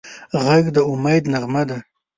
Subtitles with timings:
[0.43, 1.77] غږ د امید نغمه ده